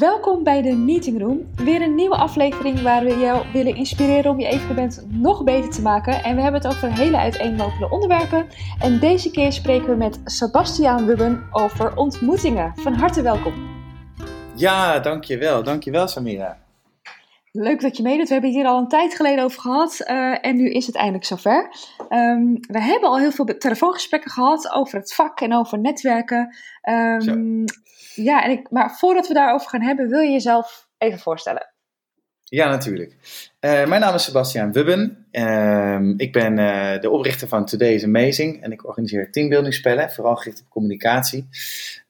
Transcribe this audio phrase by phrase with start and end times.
[0.00, 1.46] Welkom bij de Meeting Room.
[1.56, 5.82] Weer een nieuwe aflevering waar we jou willen inspireren om je evenement nog beter te
[5.82, 6.24] maken.
[6.24, 8.46] En we hebben het over hele uiteenlopende onderwerpen.
[8.78, 12.72] En deze keer spreken we met Sebastiaan Wubben over ontmoetingen.
[12.76, 13.54] Van harte welkom.
[14.54, 15.62] Ja, dankjewel.
[15.62, 16.58] Dankjewel Samira.
[17.52, 18.26] Leuk dat je meedoet.
[18.26, 20.96] We hebben het hier al een tijd geleden over gehad uh, en nu is het
[20.96, 21.70] eindelijk zover.
[22.08, 26.56] Um, we hebben al heel veel telefoongesprekken gehad over het vak en over netwerken.
[26.88, 27.64] Um,
[28.22, 31.68] ja, en ik, maar voordat we daarover gaan hebben, wil je jezelf even voorstellen?
[32.44, 33.16] Ja, natuurlijk.
[33.60, 35.26] Uh, mijn naam is Sebastian Wubben.
[35.32, 40.36] Uh, ik ben uh, de oprichter van Today is Amazing en ik organiseer teambuildingspellen, vooral
[40.36, 41.48] gericht op communicatie.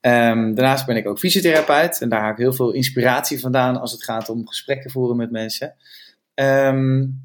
[0.01, 3.93] Um, daarnaast ben ik ook fysiotherapeut en daar haal ik heel veel inspiratie vandaan als
[3.93, 5.75] het gaat om gesprekken voeren met mensen.
[6.35, 7.23] Um,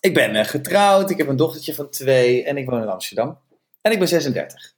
[0.00, 3.38] ik ben eh, getrouwd, ik heb een dochtertje van twee en ik woon in Amsterdam.
[3.80, 4.74] En ik ben 36.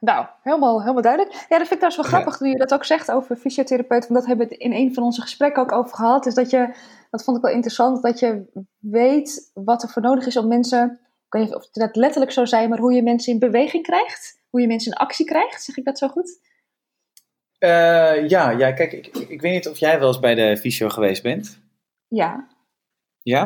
[0.00, 1.32] Nou, helemaal, helemaal duidelijk.
[1.32, 2.44] Ja, dat vind ik trouwens wel grappig ja.
[2.44, 4.08] nu je dat ook zegt over fysiotherapeut.
[4.08, 6.26] Want dat hebben we in een van onze gesprekken ook over gehad.
[6.26, 6.74] Is dat je,
[7.10, 8.44] dat vond ik wel interessant, dat je
[8.78, 12.44] weet wat er voor nodig is om mensen, ik weet niet of dat letterlijk zo
[12.44, 14.38] zijn, maar hoe je mensen in beweging krijgt.
[14.50, 15.62] Hoe je mensen in actie krijgt.
[15.62, 16.40] Zeg ik dat zo goed?
[17.58, 20.88] Uh, ja, ja, kijk, ik, ik weet niet of jij wel eens bij de fysio
[20.88, 21.60] geweest bent.
[22.08, 22.48] Ja.
[23.22, 23.42] Ja?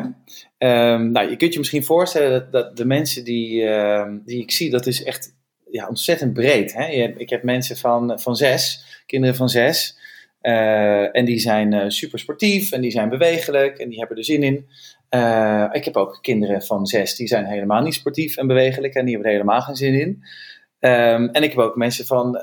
[0.57, 4.51] Um, nou, je kunt je misschien voorstellen dat, dat de mensen die, uh, die ik
[4.51, 5.34] zie, dat is echt
[5.75, 6.73] ja, ontzettend breed.
[6.73, 6.85] Hè?
[7.17, 9.97] ik heb mensen van, van zes, kinderen van zes.
[10.41, 14.23] Uh, en die zijn uh, super sportief en die zijn bewegelijk en die hebben er
[14.23, 14.67] zin in.
[15.09, 19.05] Uh, ik heb ook kinderen van zes, die zijn helemaal niet sportief en bewegelijk en
[19.05, 20.23] die hebben er helemaal geen zin in.
[20.79, 22.39] Um, en ik heb ook mensen van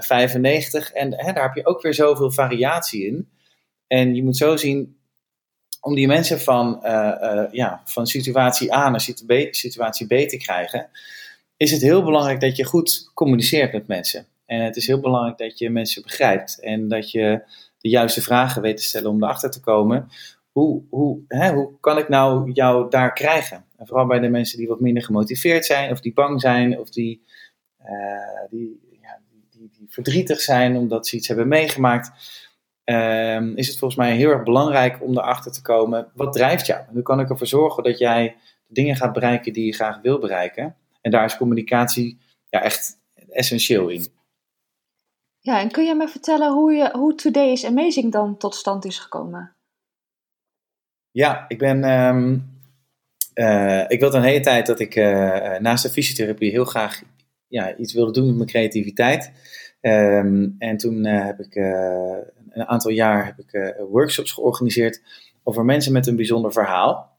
[0.00, 3.28] 95 en hè, daar heb je ook weer zoveel variatie in.
[3.86, 4.96] En je moet zo zien,
[5.80, 6.78] om die mensen van,
[7.50, 9.00] ja, van situatie A naar
[9.50, 10.90] situatie B te krijgen,
[11.62, 14.26] is het heel belangrijk dat je goed communiceert met mensen.
[14.46, 17.42] En het is heel belangrijk dat je mensen begrijpt en dat je
[17.78, 20.08] de juiste vragen weet te stellen om erachter te komen.
[20.50, 23.64] Hoe, hoe, hè, hoe kan ik nou jou daar krijgen?
[23.76, 26.90] En vooral bij de mensen die wat minder gemotiveerd zijn, of die bang zijn, of
[26.90, 27.22] die,
[27.80, 29.20] uh, die, ja,
[29.50, 32.10] die, die, verdrietig zijn omdat ze iets hebben meegemaakt.
[32.84, 36.84] Uh, is het volgens mij heel erg belangrijk om erachter te komen, wat drijft jou?
[36.92, 38.36] Hoe kan ik ervoor zorgen dat jij
[38.66, 40.76] de dingen gaat bereiken die je graag wil bereiken?
[41.02, 42.18] En daar is communicatie
[42.48, 42.98] ja, echt
[43.30, 44.06] essentieel in.
[45.38, 48.84] Ja, en kun je me vertellen hoe, je, hoe Today is Amazing dan tot stand
[48.84, 49.56] is gekomen?
[51.10, 51.84] Ja, ik ben.
[51.84, 52.60] Um,
[53.34, 57.02] uh, ik wilde een hele tijd dat ik uh, naast de fysiotherapie heel graag
[57.46, 59.32] ja, iets wilde doen met mijn creativiteit.
[59.80, 61.54] Um, en toen uh, heb ik
[62.50, 65.02] een aantal jaar heb ik, workshops georganiseerd
[65.42, 67.18] over mensen met een bijzonder verhaal.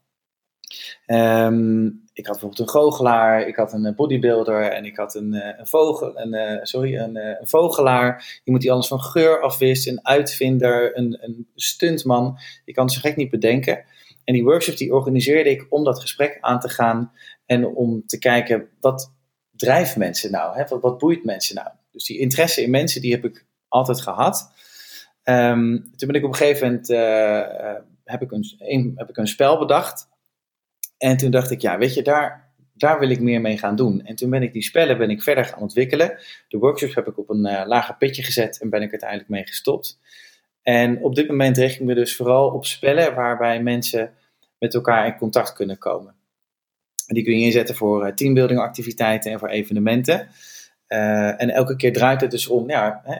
[1.06, 5.66] Um, ik had bijvoorbeeld een goochelaar, ik had een bodybuilder en ik had een, een
[5.66, 8.40] vogel, een, sorry, een, een, vogelaar.
[8.44, 12.38] Iemand die alles van geur afwist, een uitvinder, een, een stuntman.
[12.64, 13.84] Ik kan het zo gek niet bedenken.
[14.24, 17.12] En die workshop die organiseerde ik om dat gesprek aan te gaan
[17.46, 19.12] en om te kijken wat
[19.50, 20.78] drijft mensen nou, hè?
[20.80, 21.68] Wat, boeit mensen nou.
[21.90, 24.52] Dus die interesse in mensen die heb ik altijd gehad.
[25.24, 26.88] Um, toen ben ik op een gegeven moment
[28.04, 30.08] heb, ik een, heb ik een spel bedacht.
[31.04, 34.04] En toen dacht ik, ja, weet je, daar, daar wil ik meer mee gaan doen.
[34.04, 36.18] En toen ben ik die spellen ben ik verder gaan ontwikkelen.
[36.48, 39.46] De workshops heb ik op een uh, lager pitje gezet en ben ik uiteindelijk mee
[39.46, 39.98] gestopt.
[40.62, 44.12] En op dit moment richt ik me dus vooral op spellen waarbij mensen
[44.58, 46.14] met elkaar in contact kunnen komen.
[47.06, 50.28] En die kun je inzetten voor uh, teambuilding activiteiten en voor evenementen.
[50.88, 53.16] Uh, en elke keer draait het dus om, ja, hè,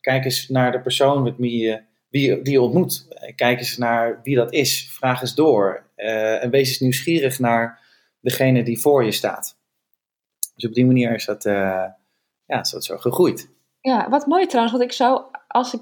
[0.00, 3.08] kijk eens naar de persoon met wie je, wie, die je ontmoet.
[3.34, 4.88] Kijk eens naar wie dat is.
[4.90, 5.86] Vraag eens door.
[5.98, 7.80] Uh, en wees eens nieuwsgierig naar
[8.20, 9.56] degene die voor je staat.
[10.54, 13.50] Dus op die manier is dat, ja, is dat zo gegroeid.
[13.80, 15.80] Ja, wat mooi trouwens, want ik zou, als ik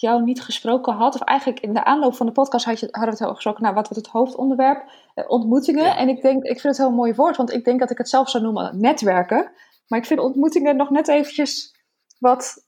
[0.00, 3.16] jou niet gesproken had, of eigenlijk in de aanloop van de podcast had je, hadden
[3.18, 4.90] we het gesproken, nou, wat wordt het hoofdonderwerp?
[5.14, 5.84] Eh, ontmoetingen.
[5.84, 5.96] Ja.
[5.96, 8.08] En ik denk, ik vind het heel mooi woord, want ik denk dat ik het
[8.08, 9.50] zelf zou noemen netwerken.
[9.86, 11.74] Maar ik vind ontmoetingen nog net eventjes
[12.18, 12.66] wat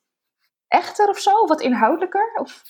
[0.68, 2.32] echter of zo, wat inhoudelijker.
[2.40, 2.62] Of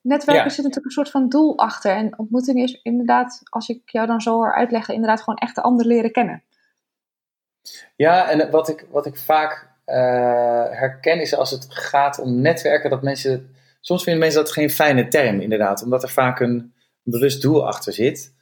[0.00, 0.50] netwerken ja.
[0.50, 1.96] zit natuurlijk een soort van doel achter.
[1.96, 5.62] En ontmoeting is inderdaad, als ik jou dan zo hoor uitleggen, inderdaad gewoon echt de
[5.62, 6.42] ander leren kennen.
[7.96, 9.94] Ja, en wat ik, wat ik vaak uh,
[10.70, 15.08] herken is als het gaat om netwerken, dat mensen soms vinden mensen dat geen fijne
[15.08, 18.32] term, inderdaad, omdat er vaak een bewust doel achter zit.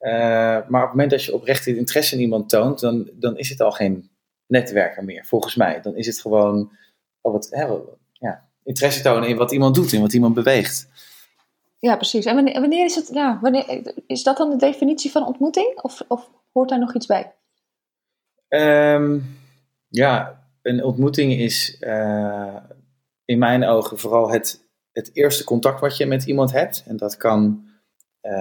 [0.00, 3.48] Uh, maar op het moment dat je oprecht interesse in iemand toont, dan, dan is
[3.48, 4.10] het al geen
[4.46, 5.80] netwerker meer, volgens mij.
[5.80, 6.72] Dan is het gewoon
[7.20, 7.64] oh, wat, hè,
[8.12, 10.88] ja, interesse tonen in wat iemand doet, in wat iemand beweegt.
[11.78, 12.24] Ja, precies.
[12.24, 15.80] En wanneer, wanneer is het, ja, wanneer, is dat dan de definitie van ontmoeting?
[15.80, 17.32] Of, of hoort daar nog iets bij?
[18.48, 19.38] Um,
[19.88, 22.56] ja, een ontmoeting is uh,
[23.24, 24.62] in mijn ogen vooral het
[24.92, 26.84] het eerste contact wat je met iemand hebt.
[26.86, 27.68] En dat kan
[28.22, 28.32] uh,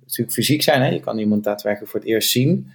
[0.00, 0.82] natuurlijk fysiek zijn.
[0.82, 0.88] Hè?
[0.88, 2.70] Je kan iemand daadwerkelijk voor het eerst zien.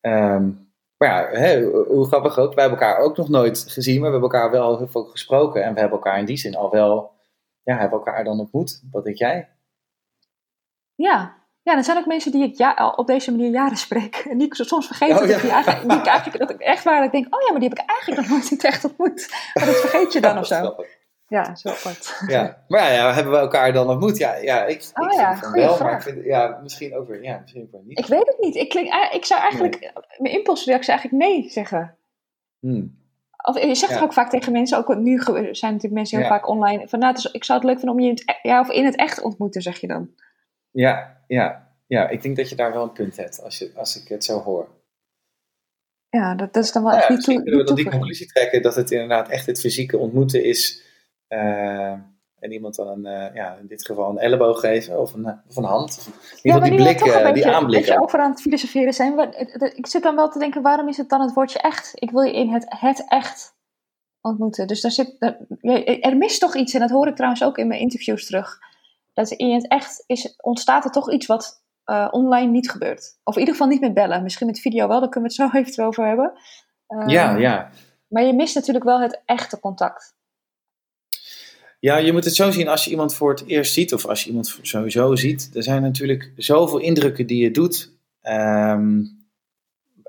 [0.00, 0.50] Ehm,
[0.96, 2.54] maar ja, hè, hoe grappig ook.
[2.54, 4.00] Wij hebben elkaar ook nog nooit gezien.
[4.00, 5.64] Maar we hebben elkaar wel heel veel gesproken.
[5.64, 7.12] En we hebben elkaar in die zin al wel...
[7.62, 8.82] Ja, hebben elkaar dan ontmoet.
[8.90, 9.48] Wat denk jij?
[10.94, 14.16] Ja, ja, er zijn ook mensen die ik ja, op deze manier jaren spreek.
[14.16, 16.84] En die ik soms vergeet oh, dat, ik eigenlijk, die ik eigenlijk, dat ik echt
[16.84, 19.34] waar ik denk, oh ja, maar die heb ik eigenlijk nog nooit echt ontmoet.
[19.54, 20.74] Maar dat vergeet je dan of zo.
[21.28, 22.20] Ja, zo apart.
[22.26, 24.16] Ja, maar ja, hebben we elkaar dan ontmoet?
[24.16, 27.38] Ja, ja ik, oh, ik ja, wel, maar ik vind, ja, misschien ook weer, ja,
[27.40, 27.98] misschien ook niet.
[27.98, 28.54] Ik weet het niet.
[28.54, 31.96] Ik, klink, ik zou eigenlijk, mijn impulsreactie eigenlijk nee zeggen.
[32.58, 33.02] Hmm.
[33.46, 36.48] Of je zegt toch ook vaak tegen mensen, ook nu zijn natuurlijk mensen heel vaak
[36.48, 38.70] online, van nou, ik zou het leuk vinden om je in het, e-, ja, of
[38.70, 40.10] in het echt ontmoeten, zeg je dan.
[40.70, 44.02] Ja, ja, ja, ik denk dat je daar wel een punt hebt, als, je, als
[44.02, 44.68] ik het zo hoor.
[46.08, 47.34] Ja, dat, dat is dan wel echt niet toe.
[47.34, 50.82] kunnen we dan die conclusie trekken dat het inderdaad echt het fysieke ontmoeten is.
[51.34, 51.90] Uh,
[52.38, 55.56] en iemand dan een, uh, ja, in dit geval een elleboog geven of een, of
[55.56, 56.08] een hand.
[56.42, 57.84] Ja, die blik, uh, die aanblik.
[57.84, 59.34] je over aan het filosoferen zijn.
[59.74, 61.90] Ik zit dan wel te denken, waarom is het dan het woordje echt?
[61.94, 63.54] Ik wil je in het, het echt
[64.20, 64.66] ontmoeten.
[64.66, 65.34] Dus daar zit,
[66.00, 68.58] er mist toch iets, en dat hoor ik trouwens ook in mijn interviews terug.
[69.12, 73.18] Dat in het echt is, ontstaat er toch iets wat uh, online niet gebeurt.
[73.24, 74.22] Of in ieder geval niet met bellen.
[74.22, 76.32] Misschien met video wel, daar kunnen we het zo even over hebben.
[77.06, 77.70] Ja, ja.
[78.08, 80.13] Maar je mist natuurlijk wel het echte contact.
[81.84, 84.22] Ja, je moet het zo zien als je iemand voor het eerst ziet, of als
[84.22, 85.50] je iemand sowieso ziet.
[85.54, 87.92] Er zijn natuurlijk zoveel indrukken die je doet.
[88.22, 89.26] Um,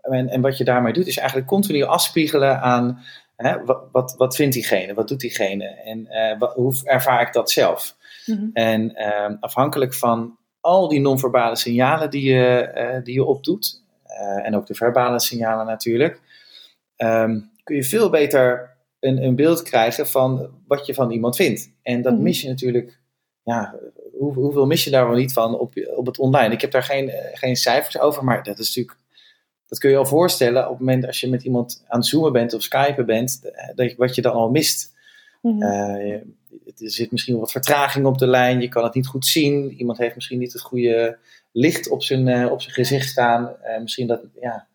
[0.01, 2.99] en, en, wat je daarmee doet, is eigenlijk continu afspiegelen aan
[3.35, 7.33] hè, wat, wat, wat vindt diegene, wat doet diegene en uh, wat, hoe ervaar ik
[7.33, 7.95] dat zelf.
[8.25, 8.49] Mm -hmm.
[8.53, 14.45] En uh, afhankelijk van al die non-verbale signalen die je, uh, die je opdoet, uh,
[14.45, 16.21] en ook de verbale signalen natuurlijk,
[16.97, 21.71] um, kun je veel beter een, een beeld krijgen van wat je van iemand vindt.
[21.81, 22.99] En dat mm mis je natuurlijk,
[23.43, 23.75] ja,
[24.17, 26.53] hoe, hoeveel mis je daar wel niet van op, op het online?
[26.53, 29.03] Ik heb daar geen, eh, geen cijfers over, maar dat is natuurlijk
[29.67, 32.31] dat kun je al voorstellen op het moment als je met iemand aan het zoomen
[32.31, 33.41] bent of skypen bent,
[33.75, 34.93] dat je, wat je dan al mist.
[35.41, 36.35] Mm -hmm
[36.77, 39.71] er zit misschien wat vertraging op de lijn, je kan het niet goed zien.
[39.71, 41.17] Iemand heeft misschien niet het goede
[41.51, 43.55] licht op zijn, uh, op zijn gezicht staan.
[43.63, 44.67] Uh, misschien dat, ja,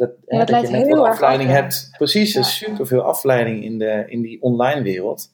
[0.00, 1.90] dat, ja, dat, dat je net wat afleiding hebt.
[1.96, 5.32] Precies, er is super veel afleiding in, de, in die online wereld.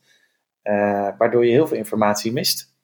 [0.63, 2.75] Uh, waardoor je heel veel informatie mist.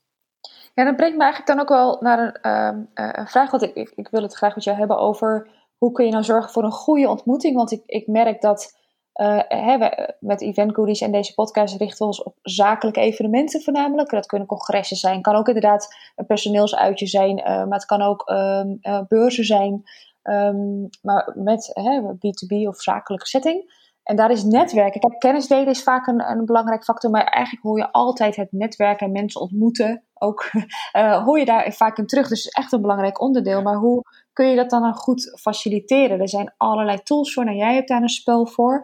[0.75, 3.51] Ja, dat brengt me eigenlijk dan ook wel naar een, ehm, een vraag.
[3.51, 5.49] Want ik, ik, ik, wil het graag met jou hebben over
[5.79, 7.57] hoe kun je nou zorgen voor een goede ontmoeting.
[7.57, 8.81] Want ik, ik merk dat
[9.21, 9.89] uh, hè,
[10.21, 14.11] met Event Goodies en deze podcast richten we ons op zakelijke evenementen voornamelijk.
[14.11, 18.31] Dat kunnen congressen zijn, kan ook inderdaad een personeelsuitje zijn, uh, maar het kan ook
[18.31, 19.83] um, uh, beurzen zijn,
[20.23, 23.81] um, maar met hè, B2B of zakelijke setting.
[24.03, 25.01] En daar is netwerken.
[25.01, 28.53] Kijk, kennis delen is vaak een, een belangrijk factor, maar eigenlijk hoor je altijd het
[28.53, 30.03] netwerken en mensen ontmoeten.
[30.15, 30.51] Ook
[31.25, 32.29] hoor je daar vaak in terug.
[32.29, 33.63] Dus echt een belangrijk onderdeel.
[33.63, 34.03] Maar hoe
[34.33, 36.21] kun je dat dan goed faciliteren?
[36.21, 37.45] Er zijn allerlei tools voor.
[37.45, 38.83] Nou, jij hebt daar een spel voor.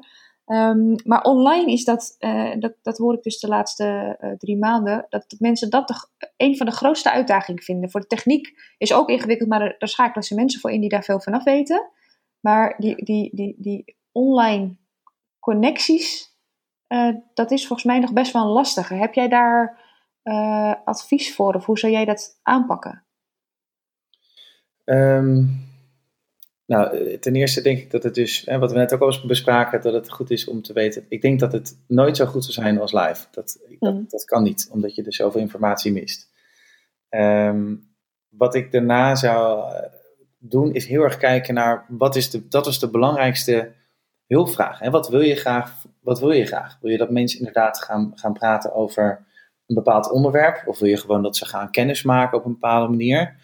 [0.51, 4.57] Um, maar online is dat, uh, dat, dat hoor ik dus de laatste uh, drie
[4.57, 7.91] maanden, dat mensen dat de, een van de grootste uitdagingen vinden.
[7.91, 11.03] Voor de techniek is ook ingewikkeld, maar daar schakelen ze mensen voor in die daar
[11.03, 11.91] veel van af weten.
[12.41, 14.77] Maar die, die, die, die online
[15.39, 16.37] connecties,
[16.89, 18.89] uh, dat is volgens mij nog best wel lastig.
[18.89, 19.87] Heb jij daar
[20.85, 23.05] advies voor of hoe zou jij dat aanpakken?
[24.85, 25.68] Um
[26.69, 29.07] nou, eh, ten eerste denk ik dat het dus, hè, wat we net ook al
[29.07, 31.05] eens bespraken, dat het goed is om te weten.
[31.09, 33.27] Ik denk dat het nooit zo goed zou zijn als live.
[33.31, 34.07] Dat, dat, mm.
[34.09, 36.31] dat kan niet, omdat je dus zoveel informatie mist.
[37.11, 37.89] Um,
[38.29, 39.83] wat ik daarna zou eh,
[40.39, 43.73] doen, is heel erg kijken naar wat is de, dat is de belangrijkste
[44.27, 44.81] hulpvraag.
[44.81, 45.85] En wat wil je graag?
[46.01, 46.79] Wat wil je graag?
[46.81, 49.27] Wil je dat mensen inderdaad gaan, gaan praten over
[49.67, 50.63] een bepaald onderwerp?
[50.67, 53.37] Of wil je gewoon dat ze gaan kennismaken op een bepaalde manier?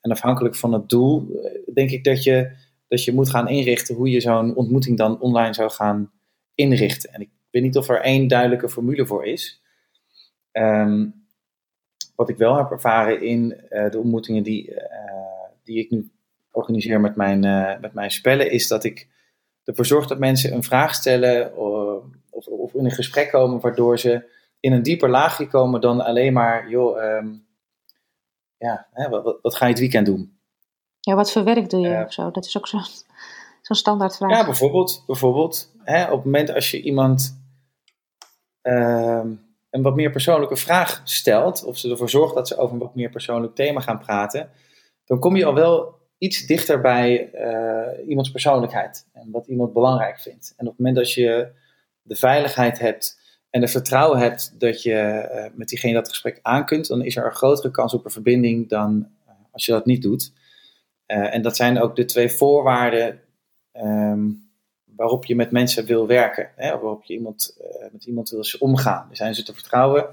[0.00, 2.59] En afhankelijk van het doel, eh, denk ik dat je
[2.90, 6.12] dat je moet gaan inrichten hoe je zo'n ontmoeting dan online zou gaan
[6.54, 7.12] inrichten.
[7.12, 9.62] En ik weet niet of er één duidelijke formule voor is.
[10.52, 11.06] Ehm,
[12.16, 14.78] wat ik wel heb ervaren in uh, de ontmoetingen die, uh,
[15.64, 16.10] die ik nu
[16.50, 19.08] organiseer met mijn, uh, met mijn spellen, is dat ik
[19.64, 24.24] ervoor zorg dat mensen een vraag stellen of, of, in een gesprek komen waardoor ze
[24.60, 27.46] in een dieper laagje komen dan alleen maar, joh, um,
[28.58, 30.39] ja, hè, wat, wat, ga je het weekend doen?
[31.00, 32.30] Ja, wat voor werk doe je of zo?
[32.30, 32.84] Dat is ook zo'n
[33.62, 34.30] zo standaard vraag.
[34.30, 35.02] Ja, bijvoorbeeld.
[35.06, 37.42] bijvoorbeeld hè, op het moment als je iemand
[38.62, 39.22] uh,
[39.70, 42.94] een wat meer persoonlijke vraag stelt, of ze ervoor zorgt dat ze over een wat
[42.94, 44.50] meer persoonlijk thema gaan praten,
[45.04, 50.18] dan kom je al wel iets dichter bij uh, iemands persoonlijkheid en wat iemand belangrijk
[50.18, 50.54] vindt.
[50.56, 51.48] En op het moment dat je
[52.02, 53.18] de veiligheid hebt
[53.50, 57.16] en er vertrouwen hebt dat je eh, met diegene dat gesprek aan kunt, dan is
[57.16, 60.32] er een grotere kans op een verbinding dan eh, als je dat niet doet.
[61.10, 63.20] Eh, en dat zijn ook de twee voorwaarden
[63.72, 64.28] ehm,
[64.96, 66.50] waarop je met mensen wil werken.
[66.56, 67.56] Hè, waarop je iemand,
[67.92, 69.08] met iemand wil omgaan.
[69.12, 70.06] Zijn ze te vertrouwen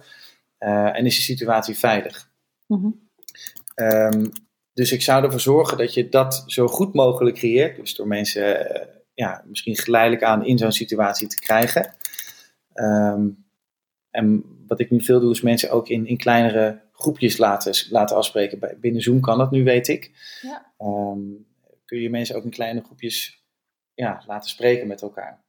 [0.57, 2.29] en is de situatie veilig.
[2.67, 2.89] Mhm.
[3.75, 4.25] Ehm,
[4.73, 7.75] dus ik zou ervoor zorgen dat je dat zo goed mogelijk creëert.
[7.75, 8.67] Dus door mensen
[9.13, 11.93] ja, misschien geleidelijk aan in zo'n situatie te krijgen.
[12.73, 13.27] Ehm,
[14.09, 18.15] en wat ik nu veel doe, is mensen ook in, in kleinere groepjes laten, laten
[18.15, 18.59] afspreken.
[18.59, 20.11] Bij, binnen Zoom kan dat nu, weet ik.
[20.41, 20.71] Ja.
[20.77, 21.19] Ehm,
[21.85, 23.43] kun je mensen ook in kleine groepjes
[23.93, 25.41] ja, laten spreken met elkaar.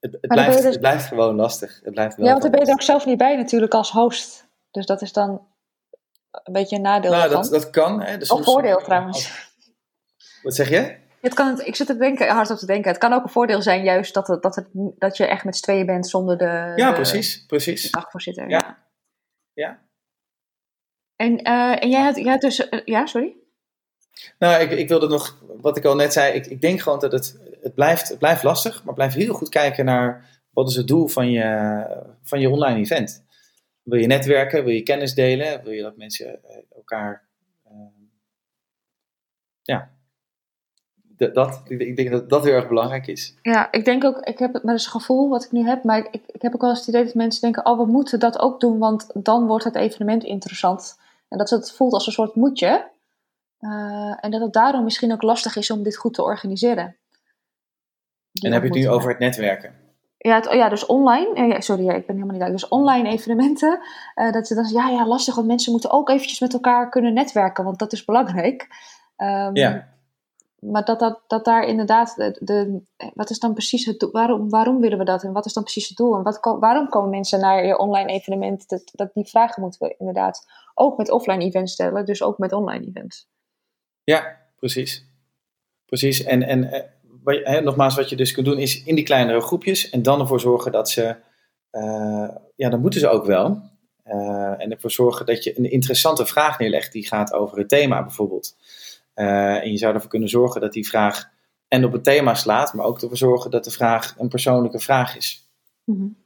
[0.00, 0.64] Het, het, blijft, dus...
[0.64, 1.80] het blijft gewoon lastig.
[1.84, 3.90] Het blijft wel ja, want daar ben je er ook zelf niet bij natuurlijk als
[3.90, 4.46] host.
[4.70, 5.46] Dus dat is dan
[6.30, 7.10] een beetje een nadeel.
[7.10, 8.02] Nou, dat, dat kan.
[8.02, 8.18] Hè.
[8.18, 9.50] Dus of voordeel trouwens.
[10.42, 10.96] Wat zeg je?
[11.20, 12.90] Het kan, ik zit te denken, hard op te denken.
[12.90, 14.66] Het kan ook een voordeel zijn juist dat, het, dat, het,
[14.98, 17.82] dat je echt met z'n tweeën bent zonder de, ja, precies, precies.
[17.82, 18.48] de dagvoorzitter.
[18.48, 18.58] Ja.
[18.58, 18.78] ja.
[19.52, 19.78] ja.
[21.16, 23.36] En, uh, en jij had, jij had dus, uh, ja, sorry?
[24.38, 27.12] Nou, ik, ik wilde nog, wat ik al net zei, ik, ik denk gewoon dat
[27.12, 30.88] het, het, blijft, het blijft lastig, maar blijf heel goed kijken naar wat is het
[30.88, 31.86] doel van je,
[32.22, 33.24] van je online event.
[33.82, 36.40] Wil je netwerken, wil je kennis delen, wil je dat mensen
[36.74, 37.28] elkaar
[37.66, 37.72] uh,
[39.62, 39.90] ja,
[41.16, 43.34] dat, ik denk dat dat heel erg belangrijk is.
[43.42, 45.98] Ja, ik denk ook, ik heb het met het gevoel wat ik nu heb, maar
[45.98, 48.38] ik, ik heb ook wel eens het idee dat mensen denken, oh we moeten dat
[48.38, 50.98] ook doen, want dan wordt het evenement interessant.
[51.34, 52.90] En dat het voelt als een soort moetje.
[53.60, 56.96] Uh, en dat het daarom misschien ook lastig is om dit goed te organiseren.
[58.42, 59.74] en heb je het nu over het netwerken?
[60.18, 61.56] Ja, het, ja, dus online.
[61.62, 62.70] sorry, ja, ik ben helemaal niet duidelijk.
[62.70, 63.80] Dus online evenementen.
[64.14, 67.14] Uh, dat ze dan ja, ja, lastig, want mensen moeten ook eventjes met elkaar kunnen
[67.14, 68.66] netwerken, want dat is belangrijk.
[69.16, 69.94] Um, ja
[70.70, 72.82] maar dat, dat, dat daar inderdaad, de, de,
[73.14, 74.10] wat is dan precies het doel?
[74.10, 76.16] Waarom, waarom willen we dat en wat is dan precies het doel?
[76.16, 78.68] En wat, waarom komen mensen naar je online evenement?
[78.68, 82.52] Dat, dat, die vragen moeten we inderdaad ook met offline events stellen, dus ook met
[82.52, 83.28] online events.
[84.04, 85.06] Ja, precies.
[85.86, 86.22] Precies.
[86.22, 86.72] En, en
[87.24, 90.40] eh, nogmaals, wat je dus kunt doen is in die kleinere groepjes en dan ervoor
[90.40, 91.16] zorgen dat ze,
[91.72, 93.72] uh, ja, dan moeten ze ook wel.
[94.06, 98.02] Uh, en ervoor zorgen dat je een interessante vraag neerlegt die gaat over het thema
[98.02, 98.56] bijvoorbeeld.
[99.14, 101.32] Uh, en je zou ervoor kunnen zorgen dat die vraag
[101.68, 105.16] en op het thema slaat, maar ook ervoor zorgen dat de vraag een persoonlijke vraag
[105.16, 105.48] is.
[105.84, 106.16] Mm -hmm.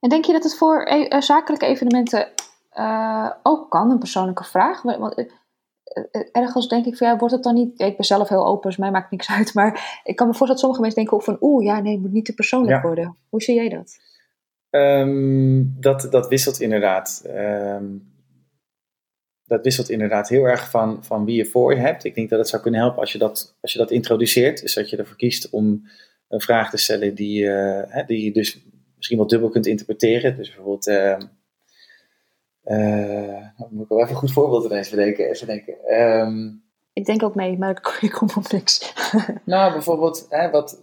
[0.00, 2.28] En denk je dat het voor e zakelijke evenementen
[2.80, 4.82] uh, ook kan, een persoonlijke vraag?
[4.82, 5.26] Want
[6.32, 7.80] ergens denk ik van ja, wordt het dan niet.
[7.80, 9.54] Ik ben zelf heel open, dus mij maakt niks uit.
[9.54, 12.12] Maar ik kan me voorstellen dat sommige mensen denken van oeh, ja, nee, het moet
[12.12, 12.82] niet te persoonlijk ja.
[12.82, 13.16] worden.
[13.28, 13.98] Hoe zie jij dat?
[14.70, 17.24] Um, dat, dat wisselt inderdaad.
[17.26, 18.08] Um,
[19.44, 22.04] dat wisselt inderdaad heel erg van, van wie je voor je hebt.
[22.04, 24.60] Ik denk dat het zou kunnen helpen als je dat, als je dat introduceert.
[24.60, 25.88] Dus dat je ervoor kiest om
[26.28, 28.64] een vraag te stellen die, uh, die je dus
[28.96, 30.36] misschien wel dubbel kunt interpreteren.
[30.36, 31.16] Dus bijvoorbeeld, uh,
[32.64, 35.30] uh, moet ik wel even een goed voorbeeld ineens bedenken.
[35.30, 36.00] Even denken.
[36.00, 36.62] Um,
[36.92, 38.94] ik denk ook mee, maar ik kom op niks.
[39.44, 40.82] nou, bijvoorbeeld, hè, wat,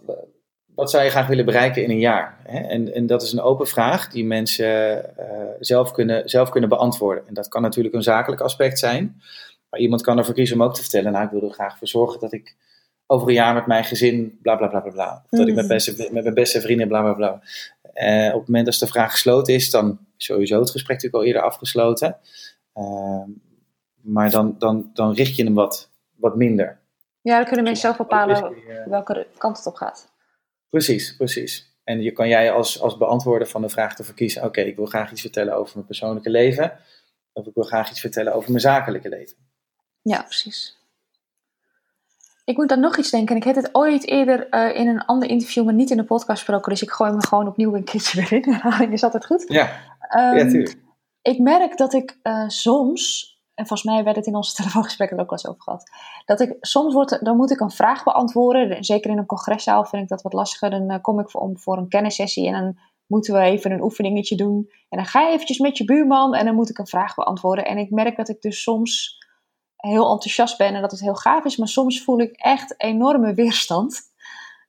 [0.74, 2.38] wat zou je graag willen bereiken in een jaar?
[2.42, 2.58] Hè?
[2.58, 5.24] En, en dat is een open vraag die mensen uh,
[5.60, 7.26] zelf, kunnen, zelf kunnen beantwoorden.
[7.26, 9.22] En dat kan natuurlijk een zakelijk aspect zijn.
[9.70, 11.88] Maar iemand kan ervoor kiezen om ook te vertellen: Nou, ik wil er graag voor
[11.88, 12.56] zorgen dat ik
[13.06, 15.22] over een jaar met mijn gezin, bla bla bla bla bla.
[15.30, 15.74] Of dat ik met, mhm.
[15.74, 17.42] beste, met mijn beste vrienden, bla bla bla.
[18.02, 21.22] Uh, op het moment dat de vraag gesloten is, dan is sowieso het gesprek natuurlijk
[21.22, 22.16] al eerder afgesloten.
[22.74, 23.22] Uh,
[24.00, 26.80] maar dan, dan, dan richt je hem wat, wat minder.
[27.20, 28.54] Ja, dan kunnen mensen zelf bepalen
[28.86, 30.12] welke kant het op gaat.
[30.68, 31.76] Precies, precies.
[31.84, 34.86] En je kan jij als, als beantwoorder van de vraag te verkiezen: oké, ik wil
[34.86, 36.78] graag iets vertellen over mijn persoonlijke leven.
[37.32, 39.36] Of ik wil graag iets vertellen over mijn zakelijke leven.
[40.02, 40.77] Ja, precies.
[42.48, 43.36] Ik moet dan nog iets denken.
[43.36, 46.38] Ik heb het ooit eerder uh, in een ander interview, maar niet in de podcast
[46.38, 46.70] gesproken.
[46.72, 48.32] Dus ik gooi me gewoon opnieuw een keertje weer
[48.80, 48.92] in.
[48.92, 49.44] Is altijd goed?
[49.48, 49.64] Ja,
[50.16, 50.78] um, ja tuurlijk.
[51.22, 55.30] Ik merk dat ik uh, soms en volgens mij werd het in onze telefoongesprekken ook
[55.30, 55.90] wel eens over gehad.
[56.24, 58.84] Dat ik soms wordt, dan moet ik een vraag beantwoorden.
[58.84, 60.70] Zeker in een congreszaal vind ik dat wat lastiger.
[60.70, 63.82] Dan uh, kom ik voor, om, voor een kennissessie en dan moeten we even een
[63.82, 64.70] oefeningetje doen.
[64.88, 67.64] En dan ga je eventjes met je buurman en dan moet ik een vraag beantwoorden.
[67.64, 69.17] En ik merk dat ik dus soms
[69.78, 71.56] heel enthousiast ben en dat het heel gaaf is.
[71.56, 74.00] Maar soms voel ik echt enorme weerstand.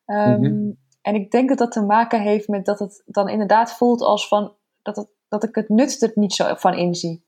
[0.06, 4.02] Um, En ik denk dat dat te maken heeft met dat het dan inderdaad voelt
[4.02, 7.24] als van dat, het, dat ik het nut er niet zo van inzie.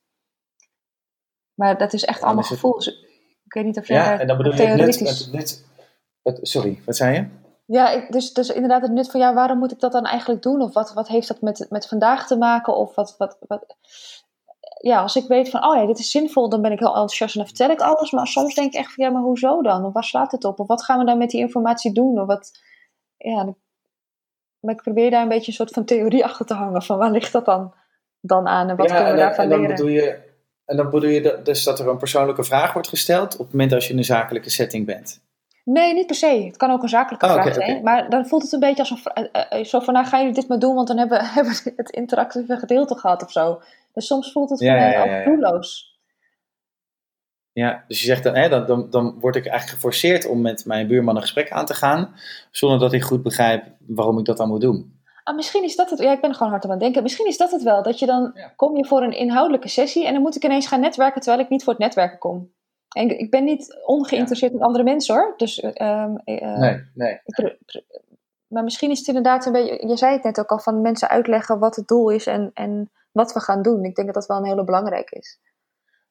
[1.53, 2.81] Maar dat is echt allemaal gevoel.
[3.45, 5.65] Ik weet niet of jij ja, en dan bedoel je het nut,
[6.23, 7.27] het sorry, wat zei je?
[7.65, 10.41] Ja, ik, dus, dus inderdaad het nut van ja, waarom moet ik dat dan eigenlijk
[10.41, 10.61] doen?
[10.61, 12.75] Of wat, wat heeft dat met, met vandaag te maken?
[12.75, 13.75] Of wat, wat, wat...
[14.81, 17.35] Ja, als ik weet van, oh ja, dit is zinvol, dan ben ik heel enthousiast
[17.35, 18.11] en dan vertel ik alles.
[18.11, 19.85] Maar soms denk ik echt van, ja, maar hoezo dan?
[19.85, 20.59] Of waar slaat het op?
[20.59, 22.19] Of wat gaan we dan met die informatie doen?
[22.19, 22.51] Of wat,
[23.17, 23.55] ja,
[24.59, 26.81] maar ik probeer daar een beetje een soort van theorie achter te hangen.
[26.81, 27.73] Van waar ligt dat dan,
[28.19, 29.75] dan aan en wat kunnen we en, daarvan en dan leren?
[29.75, 30.19] Bedoel je,
[30.65, 33.51] en dan bedoel je dat, dus dat er een persoonlijke vraag wordt gesteld op het
[33.51, 35.21] moment als je in een zakelijke setting bent?
[35.63, 36.43] Nee, niet per se.
[36.45, 37.83] Het kan ook een zakelijke Oh, vraag zijn.
[37.83, 40.19] Maar dan voelt het een beetje als een vra- eh, eh, zo van, nou gaan
[40.19, 43.61] jullie dit maar doen, want dan hebben, hebben we het interactieve gedeelte gehad of zo.
[43.93, 45.23] Dus soms voelt het voor Ja, mij ja, ja, ook ja, ja.
[45.23, 45.89] doelloos.
[47.53, 50.65] Ja, dus je zegt dan, hè, dan, dan, dan word ik eigenlijk geforceerd om met
[50.65, 52.15] mijn buurman een gesprek aan te gaan,
[52.51, 54.99] zonder dat ik goed begrijp waarom ik dat dan moet doen.
[55.23, 55.99] Ah, misschien is dat het.
[55.99, 57.03] Ja, ik ben gewoon hard aan het denken.
[57.03, 57.83] Misschien is dat het wel.
[57.83, 58.53] Dat je dan Ja.
[58.55, 61.49] kom je voor een inhoudelijke sessie en dan moet ik ineens gaan netwerken terwijl ik
[61.49, 62.51] niet voor het netwerken kom.
[62.95, 65.33] En ik, ben niet ongeïnteresseerd in andere mensen hoor.
[65.37, 67.13] Dus, ehm, eh, nee.
[67.23, 67.81] ik pro- pro-
[68.47, 69.87] maar misschien is het inderdaad een beetje.
[69.87, 72.91] Je zei het net ook al van mensen uitleggen wat het doel is en, en
[73.11, 73.83] wat we gaan doen.
[73.83, 75.39] Ik denk dat dat wel een hele belangrijke is.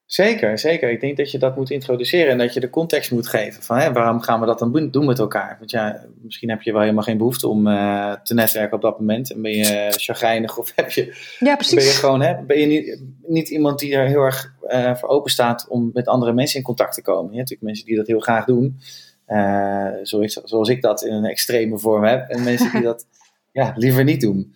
[0.05, 0.91] Zeker, zeker.
[0.91, 3.77] Ik denk dat je dat moet introduceren en dat je de context moet geven van
[3.77, 5.55] hè, waarom gaan we dat dan doen met elkaar.
[5.59, 8.99] Want ja, misschien heb je wel helemaal geen behoefte om eh, te netwerken op dat
[8.99, 12.65] moment en ben je chagrijnig of heb je, Ja, ben je gewoon, hè, ben je
[12.65, 16.57] niet, niet iemand die er heel erg eh, voor open staat om met andere mensen
[16.57, 17.31] in contact te komen.
[17.31, 18.79] Je hebt natuurlijk mensen die dat heel graag doen,
[19.25, 23.07] eh, zoals, zoals ik dat in een extreme vorm heb en mensen die dat
[23.51, 24.55] ja, liever niet doen.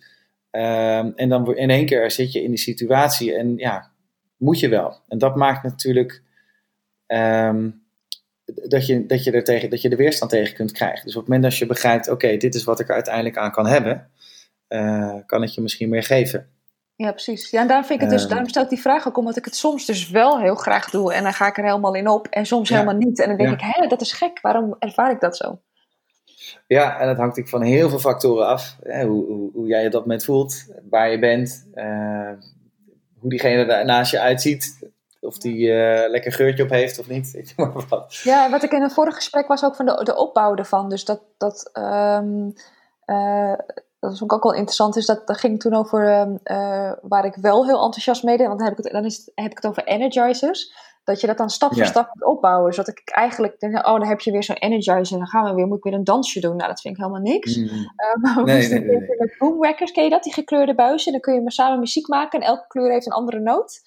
[0.50, 3.90] Ehm, en dan in één keer zit je in die situatie en ja,
[4.36, 5.00] moet je wel.
[5.08, 6.22] En dat maakt natuurlijk
[7.06, 7.70] ehm,
[8.44, 11.04] dat, je, dat, je er tegen, dat je de weerstand tegen kunt krijgen.
[11.04, 13.52] Dus op het moment dat je begrijpt, oké, dit is wat ik er uiteindelijk aan
[13.52, 14.10] kan hebben,
[14.68, 16.48] eh, kan het je misschien meer geven.
[16.96, 17.50] Ja, precies.
[17.50, 18.30] Ja, en daarom, vind ik het dus, Ehm.
[18.30, 21.12] daarom stel ik die vraag ook, omdat ik het soms dus wel heel graag doe.
[21.14, 22.26] En dan ga ik er helemaal in op.
[22.26, 22.74] En soms Ja.
[22.74, 23.20] helemaal niet.
[23.20, 23.66] En dan denk Ja.
[23.68, 24.38] ik, hé, dat is gek.
[24.40, 25.58] Waarom ervaar ik dat zo?
[26.66, 28.76] Ja, en dat hangt natuurlijk van heel veel factoren af.
[28.82, 32.30] Hè, hoe, hoe, hoe jij je op dat moment voelt, waar je bent, eh,
[33.20, 34.90] hoe diegene daar naast je uitziet.
[35.20, 37.34] Of die eh, lekker geurtje op heeft of niet.
[37.34, 38.14] Ik maar wat.
[38.14, 40.88] Ja, wat ik in een vorig gesprek was ook van de, de opbouw ervan.
[40.88, 42.50] Dus dat, dat, ehm,
[43.04, 43.52] eh,
[44.06, 44.94] dat is ook, ook wel interessant.
[44.94, 48.46] Dus dat, dat ging toen over ehm, eh, waar ik wel heel enthousiast mee deed.
[48.46, 50.84] Want dan heb ik het, dan is het, heb ik het over energizers.
[51.04, 51.88] Dat je dat dan stap voor Ja.
[51.88, 52.72] stap moet opbouwen.
[52.72, 55.18] Zodat ik eigenlijk denk, oh, dan heb je weer zo'n energizer.
[55.18, 56.56] Dan gaan we weer, moet ik weer een dansje doen.
[56.56, 57.56] Nou, dat vind ik helemaal niks.
[57.56, 57.66] Mm.
[57.66, 60.22] Eh, maar Nee, nee, nee, met boomwackers, ken je dat?
[60.22, 61.12] Die gekleurde buizen.
[61.12, 63.80] Dan kun je maar samen muziek maken en elke kleur heeft een andere noot.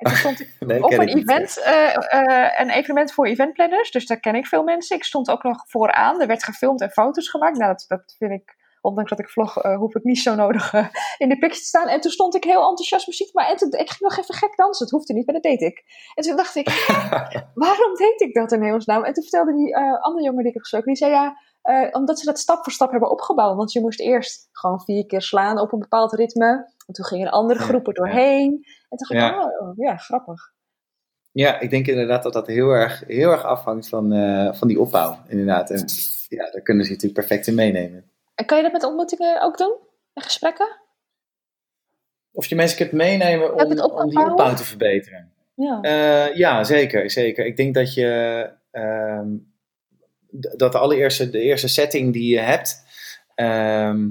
[0.00, 4.06] En toen stond ik Nee, op een ik event, eh, een evenement voor eventplanners, dus
[4.06, 4.96] daar ken ik veel mensen.
[4.96, 7.58] Ik stond ook nog vooraan, er werd gefilmd en foto's gemaakt.
[7.58, 10.72] Nou, dat, dat vind ik, ondanks dat ik vlog, eh, hoef ik niet zo nodig
[10.72, 10.86] eh,
[11.18, 11.88] in de picture te staan.
[11.88, 14.56] En toen stond ik heel enthousiast muziek, maar en toen, ik ging nog even gek
[14.56, 14.84] dansen.
[14.84, 15.84] Het hoefde niet, maar dat deed ik.
[16.14, 16.68] En toen dacht ik,
[17.54, 19.04] waarom deed ik dat in hemelsnaam?
[19.04, 21.36] En toen vertelde die eh, andere jongen die ik heb gesproken, die zei ja,
[21.92, 23.56] omdat ze dat stap voor stap hebben opgebouwd.
[23.56, 26.72] Want je moest eerst gewoon vier keer slaan op een bepaald ritme.
[26.86, 28.52] En toen gingen andere groepen doorheen.
[28.88, 29.44] En toen dacht ik, Ja.
[29.60, 30.52] oh, ja, grappig.
[31.32, 34.12] Ja, ik denk inderdaad dat dat heel erg, heel erg afhangt van,
[34.54, 35.18] van die opbouw.
[35.28, 35.70] Inderdaad.
[35.70, 35.84] En
[36.28, 38.09] ja, daar kunnen ze natuurlijk perfect in meenemen.
[38.40, 39.76] En kan je dat met ontmoetingen ook doen?
[40.12, 40.76] En gesprekken?
[42.32, 45.32] Of je mensen kunt meenemen om, om die opbouw te verbeteren.
[45.54, 45.80] Ja.
[45.80, 47.46] Eh, ja, zeker, zeker.
[47.46, 49.28] Ik denk dat je ehm,
[50.56, 52.84] dat de allereerste, de eerste setting die je hebt,
[53.34, 54.08] ehm,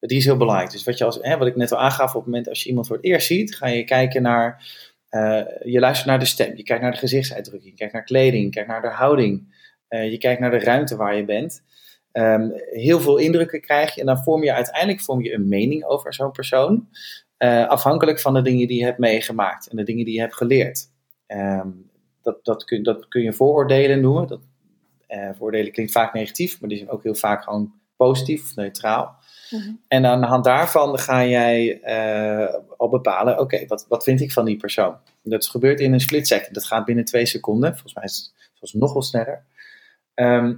[0.00, 0.70] die is heel belangrijk.
[0.70, 2.68] Dus wat, je als, hè, wat ik net al aangaf, op het moment als je
[2.68, 4.68] iemand voor het eerst ziet, ga je kijken naar,
[5.08, 8.44] eh, je luistert naar de stem, je kijkt naar de gezichtsuitdrukking, je kijkt naar kleding,
[8.44, 9.54] je kijkt naar de houding,
[9.88, 11.62] eh, je kijkt naar de ruimte waar je bent.
[12.14, 15.84] Ehm, heel veel indrukken krijg je en dan vorm je uiteindelijk vorm je een mening
[15.84, 16.88] over zo'n persoon.
[17.36, 20.36] eh, afhankelijk van de dingen die je hebt meegemaakt en de dingen die je hebt
[20.36, 20.90] geleerd.
[21.26, 21.68] Ehm,
[22.22, 24.26] dat, dat, kun, dat kun je vooroordelen noemen.
[24.26, 24.40] Dat,
[25.06, 29.16] eh, vooroordelen klinkt vaak negatief, maar die zijn ook heel vaak gewoon positief of neutraal.
[29.50, 29.70] Mhm.
[29.88, 34.32] En aan de hand daarvan ga jij eh, al bepalen, oké, wat, wat vind ik
[34.32, 34.96] van die persoon?
[35.22, 36.54] Dat gebeurt in een split second.
[36.54, 37.70] Dat gaat binnen twee seconden.
[37.72, 39.44] Volgens mij is het volgens mij nog wel sneller.
[40.14, 40.54] Ehm,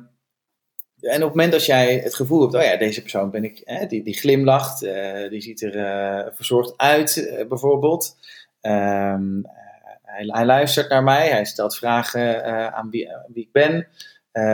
[1.07, 3.62] en op het moment dat jij het gevoel hebt, oh ja, deze persoon ben ik,
[3.64, 8.16] hè, die, die glimlacht, eh, die ziet er eh, verzorgd uit, eh, bijvoorbeeld.
[8.61, 9.40] Ehm,
[10.03, 13.88] hij, hij luistert naar mij, hij stelt vragen aan wie, ik ben.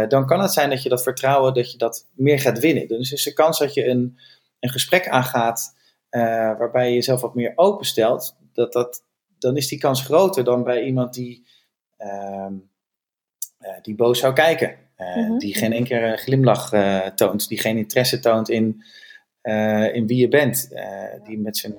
[0.08, 2.88] Dan kan het zijn dat je dat vertrouwen, dat je dat meer gaat winnen.
[2.88, 4.18] Dus is de kans dat je een,
[4.60, 5.74] een gesprek aangaat
[6.58, 9.04] waarbij je jezelf wat meer openstelt, dat dat,
[9.38, 11.46] dan is die kans groter dan bij iemand die,
[11.96, 12.54] ehm,
[13.58, 14.76] eh, die boos zou kijken.
[15.02, 15.38] Eh, Mhm.
[15.38, 18.82] Die geen enkele glimlach eh, toont, die geen interesse toont in,
[19.40, 20.70] eh, in wie je bent.
[21.24, 21.74] die, met zijn,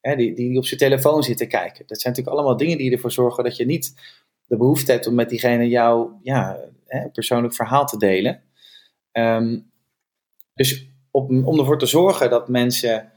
[0.00, 1.84] eh, die, die op zijn telefoon zit te kijken.
[1.86, 3.94] Dat zijn natuurlijk allemaal dingen die ervoor zorgen dat je niet
[4.46, 6.58] de behoefte hebt om met diegene jouw ja,
[7.12, 8.42] persoonlijk verhaal te delen.
[9.12, 9.58] Ehm,
[10.54, 13.12] dus op, om ervoor te zorgen dat mensen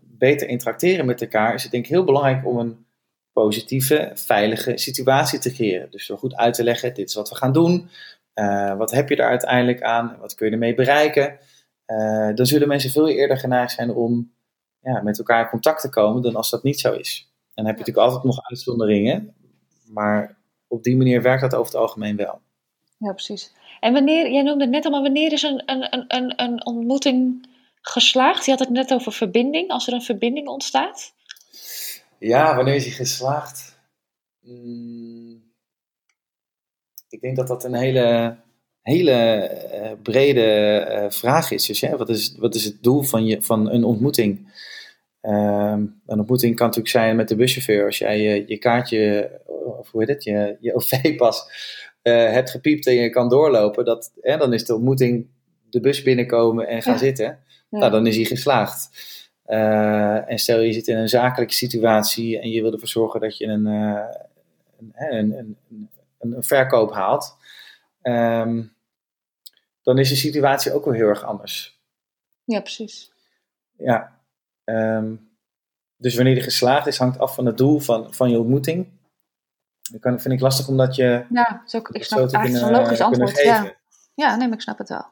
[0.00, 2.86] beter interacteren met elkaar, is het denk ik heel belangrijk om een
[3.32, 5.90] positieve, veilige situatie te creëren.
[5.90, 7.88] Dus door goed uit te leggen, dit is wat we gaan doen.
[8.34, 10.16] Eh, wat heb je er uiteindelijk aan?
[10.20, 11.38] Wat kun je ermee bereiken?
[11.90, 14.32] eh, dan zullen mensen veel eerder geneigd zijn om
[14.82, 17.28] ja, met elkaar in contact te komen dan als dat niet zo is.
[17.54, 19.34] En dan heb je natuurlijk altijd nog uitzonderingen,
[19.86, 20.36] maar
[20.68, 22.40] op die manier werkt dat over het algemeen wel.
[22.98, 23.52] Ja, precies.
[23.80, 27.46] En wanneer, jij noemde het net al, maar wanneer is een, een, een, een ontmoeting
[27.80, 28.44] geslaagd?
[28.44, 31.12] Je had het net over verbinding, als er een verbinding ontstaat.
[32.20, 33.78] Ja, wanneer is hij geslaagd?
[34.40, 35.42] Hmm,
[37.08, 38.36] ik denk dat dat een hele,
[38.82, 41.66] hele eh, brede uh, vraag is.
[41.66, 44.38] Dus, ja, wat, is, wat is het doel van, je, van een ontmoeting?
[45.22, 47.84] Um, een ontmoeting kan natuurlijk zijn met de buschauffeur.
[47.84, 49.30] Als jij je, je kaartje,
[49.78, 51.44] of hoe heet het, je, je OV-pas
[52.02, 55.26] uh, hebt gepiept en je kan doorlopen, dat, hè, dan is de ontmoeting
[55.70, 57.38] de bus binnenkomen en gaan zitten.
[57.70, 57.78] Ja.
[57.78, 58.88] Nou, dan is hij geslaagd.
[59.50, 63.36] Uh, en stel je zit in een zakelijke situatie en je wil ervoor zorgen dat
[63.36, 64.04] je een, uh,
[64.78, 67.36] een, een, een, een, verkoop haalt,
[68.02, 68.72] um,
[69.82, 71.80] dan is de situatie ook wel heel erg anders.
[72.44, 73.12] Ja, precies.
[73.76, 74.20] Ja.
[74.64, 75.30] Um,
[75.96, 78.88] dus wanneer die geslaagd is, hangt af van het doel van, van je ontmoeting.
[79.90, 81.26] Dat kan, vind ik lastig omdat je.
[81.30, 83.42] Ja, zo, ik snap het eigenlijk een logisch antwoord.
[83.42, 83.74] Ja.
[84.14, 85.06] ja, nee, maar ik snap het wel.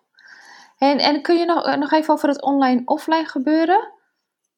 [0.78, 3.96] En, en kun je nog, nog even over het online-offline gebeuren?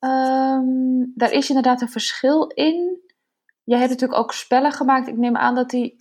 [0.01, 3.01] Um, daar is inderdaad een verschil in.
[3.65, 5.09] Jij hebt natuurlijk ook spellen gemaakt.
[5.09, 5.97] Ik neem aan dat die.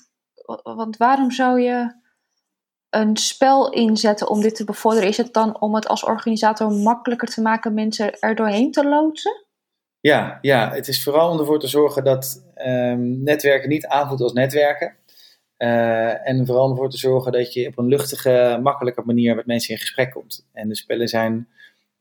[0.63, 1.97] Want waarom zou je
[2.89, 5.09] een spel inzetten om dit te bevorderen?
[5.09, 9.45] Is het dan om het als organisator makkelijker te maken mensen er doorheen te loodsen?
[9.99, 14.33] Ja, ja, het is vooral om ervoor te zorgen dat um, netwerken niet aanvoelt als
[14.33, 14.95] netwerken.
[15.57, 19.73] Uh, en vooral ervoor te zorgen dat je op een luchtige, makkelijke manier met mensen
[19.73, 20.47] in gesprek komt.
[20.53, 21.47] En de spellen zijn,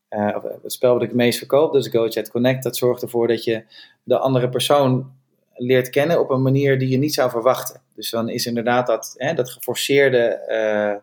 [0.09, 3.43] uh, het spel wat ik het meest verkoop, dus GoChat Connect, dat zorgt ervoor dat
[3.43, 3.63] je
[4.03, 5.11] de andere persoon
[5.53, 7.81] leert kennen op een manier die je niet zou verwachten.
[7.95, 11.01] Dus dan is inderdaad dat, hè, dat geforceerde, uh,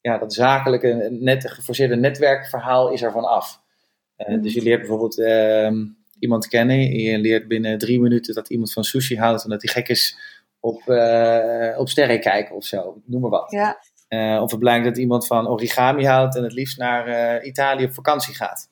[0.00, 3.60] ja, dat zakelijke, net, geforceerde netwerkverhaal is er van af.
[4.16, 4.42] Mm.
[4.42, 5.84] Dus je leert bijvoorbeeld ehm,
[6.18, 6.98] iemand kennen.
[6.98, 10.18] Je leert binnen drie minuten dat iemand van sushi houdt en dat hij gek is
[10.60, 10.76] op,
[11.76, 13.02] op sterren kijken of zo.
[13.04, 13.50] Noem maar wat.
[13.50, 13.78] Ja.
[14.10, 17.84] Uh, of het blijkt dat iemand van origami houdt en het liefst naar uh, Italië
[17.84, 18.68] op vakantie gaat.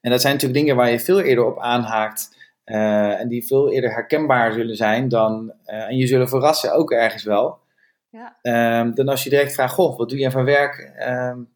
[0.00, 2.36] En dat zijn natuurlijk dingen waar je veel eerder op aanhaakt.
[2.64, 5.52] en die veel eerder herkenbaar zullen zijn dan.
[5.64, 7.58] en je zullen verrassen ook ergens wel.
[8.10, 8.36] Ja.
[8.80, 10.92] Um, dan als je direct vraagt: Goh, wat doe je van werk?
[11.08, 11.52] Um,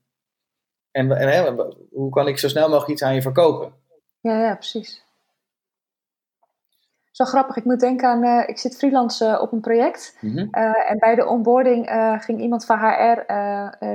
[0.90, 1.57] en, en
[1.90, 3.73] hoe kan ik zo snel mogelijk iets aan je verkopen?
[4.21, 5.05] Ja, ja, precies.
[7.18, 7.57] Zo grappig.
[7.57, 10.16] Ik moet denken aan, uh, ik zit freelance uh, op een project.
[10.20, 10.48] Mm -hmm.
[10.52, 13.33] uh, en bij de onboarding ging iemand van HR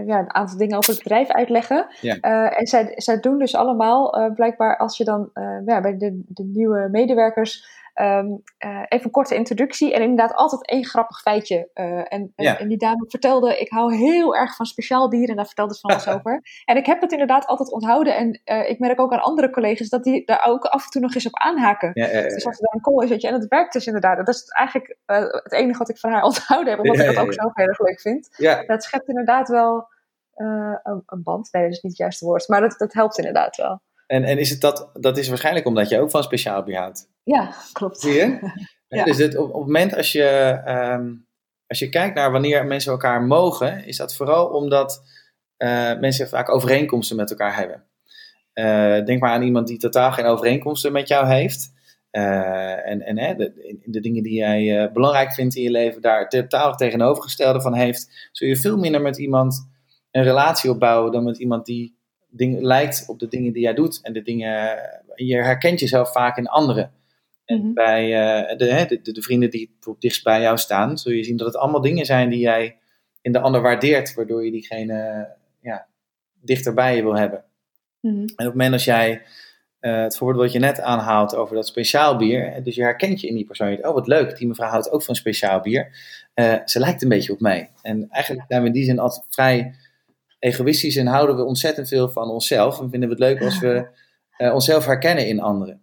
[0.06, 1.88] ja, een aantal dingen over het bedrijf uitleggen.
[2.02, 2.60] Yeah.
[2.60, 5.30] en zij, zij doen dus allemaal, blijkbaar als je dan
[5.66, 7.66] ja, bij de, de nieuwe medewerkers
[8.02, 11.70] Um, uh, even een korte introductie en inderdaad altijd één grappig feitje.
[11.74, 12.60] Uh, en, ja.
[12.60, 15.80] en, die dame vertelde, ik hou heel erg van speciaal bier en daar vertelde ze
[15.80, 16.42] van alles over.
[16.66, 19.90] En ik heb het inderdaad altijd onthouden en uh, ik merk ook aan andere collega's
[19.90, 21.92] dat die daar ook af en toe nog eens op aanhaken.
[21.94, 24.18] Ja, dus als er dan een call is, weet je, en het werkt dus inderdaad.
[24.18, 24.98] Dat is eigenlijk
[25.44, 27.80] het enige wat ik van haar onthouden heb, omdat ik dat ook zelf heel erg
[27.80, 28.30] leuk vind.
[28.68, 29.88] Dat schept inderdaad wel
[30.36, 31.50] een, een, band.
[31.52, 33.82] Nee, dat is niet het juiste woord, maar dat, dat helpt inderdaad wel.
[34.08, 37.10] En, en is het dat, dat is waarschijnlijk omdat je ook van speciaal bier houdt.
[37.24, 38.00] Ja, klopt.
[38.00, 38.52] Zie je?
[38.88, 39.04] ja.
[39.04, 41.28] Dus dit, op, op het moment als je, um,
[41.68, 45.04] als je kijkt naar wanneer mensen elkaar mogen, is dat vooral omdat
[45.58, 47.84] uh, mensen vaak overeenkomsten met elkaar hebben.
[48.54, 51.72] Uh, denk maar aan iemand die totaal geen overeenkomsten met jou heeft.
[52.12, 56.30] Uh, en en hè, de, de, dingen die jij belangrijk vindt in je leven, daar
[56.30, 59.70] totaal tegenovergestelde van heeft, zul je veel minder met iemand
[60.12, 61.98] een relatie opbouwen dan met iemand die
[62.36, 64.00] ding, lijkt op de dingen die jij doet.
[64.02, 64.80] En de dingen,
[65.16, 66.92] je herkent jezelf vaak in anderen.
[67.46, 67.74] En Mhm.
[67.74, 71.48] bij uh, de, de, de, vrienden die dichtst bij jou staan, zul je zien dat
[71.48, 72.78] het allemaal dingen zijn die jij
[73.22, 75.28] in de ander waardeert, waardoor je diegene
[75.62, 75.88] ja,
[76.42, 77.44] dichter bij je wil hebben.
[78.00, 78.16] Mhm.
[78.16, 79.22] En op het moment als jij
[79.82, 83.28] uh, het voorbeeld wat je net aanhaalt over dat speciaal bier, dus je herkent je
[83.28, 83.72] in die persoon.
[83.72, 85.92] Je, oh, wat leuk, die mevrouw houdt ook van speciaal bier.
[86.36, 87.70] Uh, ze lijkt een beetje op mij.
[87.82, 89.76] En eigenlijk zijn we in die zin altijd vrij
[90.44, 92.80] egoïstisch en houden we ontzettend veel van onszelf.
[92.80, 93.88] En vinden we het leuk als we
[94.38, 95.82] uh, onszelf herkennen in anderen.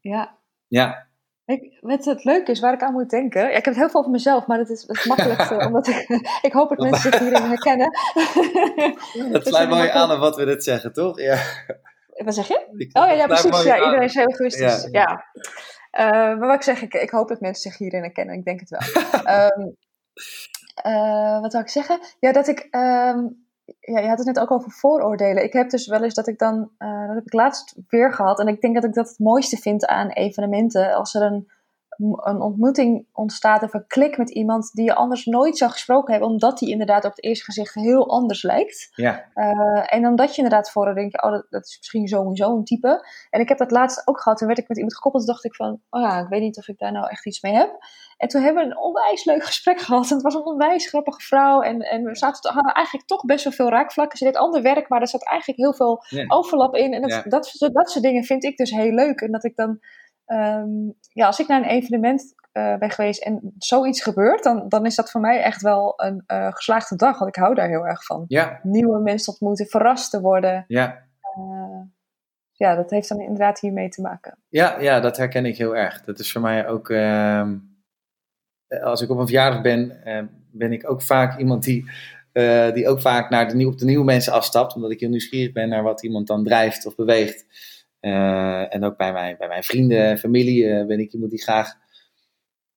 [0.00, 0.38] Ja.
[0.66, 1.06] Ja.
[1.44, 3.40] Ik, weet het leuk is waar ik aan moet denken.
[3.40, 5.54] Ja, ik heb het heel veel over mezelf, maar het is het makkelijkste.
[5.66, 6.06] omdat ik,
[6.42, 7.90] ik hoop dat mensen zich hierin herkennen.
[9.12, 11.20] Ja, dat sluit mooi aan aan wat we net zeggen, toch?
[11.20, 11.38] Ja.
[12.24, 12.66] Wat zeg je?
[12.70, 13.62] Oh ja, ja precies.
[13.62, 14.88] Ja, iedereen is heel egoïstisch.
[14.90, 14.90] Ja.
[14.90, 15.24] ja.
[15.98, 18.34] Uh, maar wat ik zeg, ik, ik hoop dat mensen zich hierin herkennen.
[18.34, 18.80] Ik denk het wel.
[19.56, 19.76] um,
[20.86, 22.00] uh, wat wil ik zeggen?
[22.20, 22.68] Ja, dat ik...
[22.70, 23.45] Um,
[23.80, 25.44] ja, je had het net ook over vooroordelen.
[25.44, 28.40] Ik heb dus wel eens dat ik dan, uh, dat heb ik laatst weer gehad.
[28.40, 30.94] En ik denk dat ik dat het mooiste vind aan evenementen.
[30.94, 31.48] Als er een
[31.98, 36.30] een ontmoeting ontstaat of een klik met iemand die je anders nooit zou gesproken hebben,
[36.30, 38.88] omdat die inderdaad op het eerste gezicht heel anders lijkt.
[38.94, 39.24] Ja.
[39.34, 42.64] Uh, en omdat je inderdaad voor denk je, oh, dat, dat, is misschien sowieso een
[42.64, 43.06] type.
[43.30, 44.38] En ik heb dat laatst ook gehad.
[44.38, 45.26] Toen werd ik met iemand gekoppeld.
[45.26, 47.54] Dacht ik van, oh ja, ik weet niet of ik daar nou echt iets mee
[47.54, 47.78] heb.
[48.16, 50.08] En toen hebben we een onwijs leuk gesprek gehad.
[50.08, 51.60] En het was een onwijs grappige vrouw.
[51.60, 54.18] En, en we zaten, hadden eigenlijk toch best wel veel raakvlakken.
[54.18, 56.92] Ze deed ander werk, maar er zat eigenlijk heel veel overlap in.
[56.92, 59.20] En dat, dat, dat, dat soort dingen vind ik dus heel leuk.
[59.20, 59.80] En dat ik dan
[60.26, 64.86] Um, ja, als ik naar een evenement uh, ben geweest en zoiets gebeurt, dan, dan
[64.86, 67.18] is dat voor mij echt wel een uh, geslaagde dag.
[67.18, 68.24] Want ik hou daar heel erg van.
[68.28, 68.60] Ja.
[68.62, 70.64] Nieuwe mensen ontmoeten, verrast te worden.
[70.68, 71.04] Ja.
[71.38, 71.80] Uh,
[72.52, 74.38] ja, dat heeft dan inderdaad hiermee te maken.
[74.48, 76.04] Ja, ja, dat herken ik heel erg.
[76.04, 76.90] Dat is voor mij ook.
[76.90, 77.56] Ehm,
[78.82, 80.00] als ik op een verjaardag ben,
[80.50, 81.90] ben ik ook vaak iemand die.
[82.72, 85.68] die ook vaak naar de, op de nieuwe mensen afstapt, omdat ik heel nieuwsgierig ben
[85.68, 87.46] naar wat iemand dan drijft of beweegt.
[88.00, 91.42] Uh, en ook bij mijn, bij mijn vrienden en familie uh, ben ik iemand die
[91.42, 91.74] graag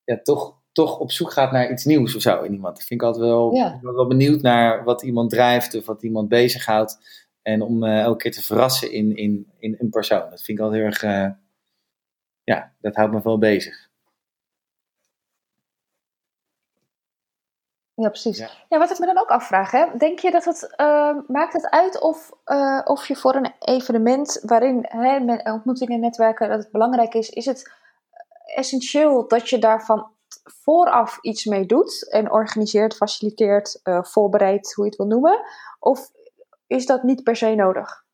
[0.04, 2.80] ja, toch, toch op zoek gaat naar iets nieuws of zo in iemand.
[2.80, 3.80] Ik vind ik altijd wel, ja.
[3.82, 6.98] wel benieuwd naar wat iemand drijft of wat iemand bezighoudt.
[7.42, 10.30] En om uh, elke keer te verrassen in, in, in een persoon.
[10.30, 11.02] Dat vind ik altijd heel erg,
[12.44, 13.89] ja, dat houdt me wel bezig.
[18.02, 18.38] Ja, precies.
[18.70, 18.78] Ja.
[18.78, 19.86] wat ik me dan ook afvraag, hè?
[19.98, 24.40] denk je dat het, uh, maakt het uit of, uh, of je voor een evenement
[24.46, 27.72] waarin hè, met ontmoetingen en netwerken dat het belangrijk is, is het
[28.56, 30.12] essentieel dat je daarvan
[30.44, 35.42] vooraf iets mee doet en organiseert, faciliteert, uh, voorbereidt, hoe je het wil noemen?
[35.80, 36.12] Of
[36.68, 38.06] is dat niet per se nodig?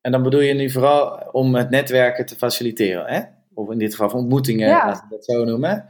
[0.00, 3.22] En dan bedoel je nu vooral om het netwerken te faciliteren, hè?
[3.54, 4.86] Of in dit geval ontmoetingen, ja.
[4.86, 5.88] laten we dat zo noemen.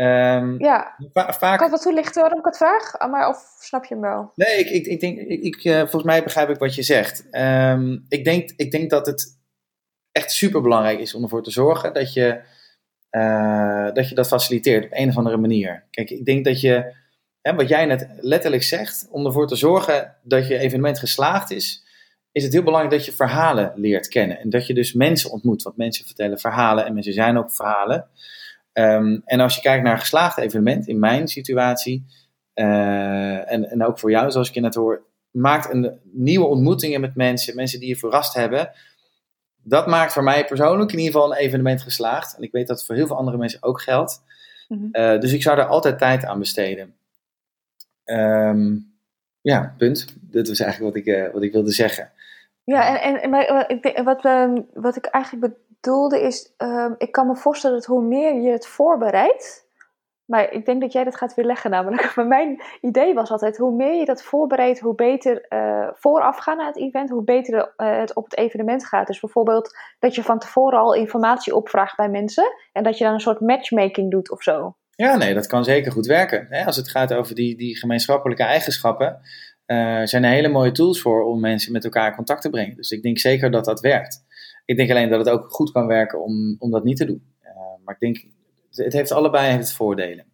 [0.00, 0.96] Um, ja.
[1.12, 1.58] Va vaak...
[1.58, 2.98] Kan ik wat toelichten waarom ik het vraag?
[2.98, 4.32] Ah, maar, of snap je hem wel?
[4.34, 7.28] Nee, ik, ik, ik denk, ik, ik uh, volgens mij begrijp ik wat je zegt.
[7.30, 9.38] Um, ik, denk, ik denk dat het
[10.12, 12.40] echt super belangrijk is om ervoor te zorgen dat je,
[13.10, 15.84] uh, dat je dat faciliteert op een of andere manier.
[15.90, 16.94] Kijk, ik denk dat je,
[17.40, 21.84] hè, wat jij net letterlijk zegt, om ervoor te zorgen dat je evenement geslaagd is,
[22.32, 24.38] is het heel belangrijk dat je verhalen leert kennen.
[24.38, 25.62] En dat je dus mensen ontmoet.
[25.62, 28.08] Want mensen vertellen verhalen en mensen zijn ook verhalen.
[28.80, 32.06] Um, en als je kijkt naar een geslaagd evenement, in mijn situatie,
[32.54, 37.00] uh, en, en ook voor jou, zoals ik je net hoor, maakt een nieuwe ontmoetingen
[37.00, 38.70] met mensen, mensen die je verrast hebben.
[39.62, 42.36] Dat maakt voor mij persoonlijk in ieder geval een evenement geslaagd.
[42.36, 44.22] En ik weet dat het voor heel veel andere mensen ook geldt.
[44.68, 45.02] Mm -hmm.
[45.02, 46.94] uh, dus ik zou daar altijd tijd aan besteden.
[48.04, 48.92] Um,
[49.40, 50.06] ja, punt.
[50.20, 52.10] Dat was eigenlijk wat ik, uh, wat ik wilde zeggen.
[52.70, 53.66] Ja, en, en maar,
[54.04, 58.34] wat, wat, wat ik eigenlijk bedoelde is, um, ik kan me voorstellen dat hoe meer
[58.34, 59.68] je het voorbereidt,
[60.24, 62.12] maar ik denk dat jij dat gaat weer leggen namelijk.
[62.16, 66.56] Maar mijn idee was altijd, hoe meer je dat voorbereidt, hoe beter uh, vooraf gaan
[66.56, 69.06] naar het event, hoe beter uh, het op het evenement gaat.
[69.06, 73.12] Dus bijvoorbeeld dat je van tevoren al informatie opvraagt bij mensen en dat je dan
[73.12, 74.74] een soort matchmaking doet of zo.
[74.90, 76.64] Ja, nee, dat kan zeker goed werken.
[76.66, 79.20] Als het gaat over die, die gemeenschappelijke eigenschappen,
[79.70, 82.76] uh, zijn er hele mooie tools voor om mensen met elkaar in contact te brengen.
[82.76, 84.24] Dus ik denk zeker dat dat werkt.
[84.64, 87.22] Ik denk alleen dat het ook goed kan werken om, om dat niet te doen.
[87.42, 87.50] Uh,
[87.84, 88.24] maar ik denk,
[88.70, 90.24] het heeft allebei het voordelen.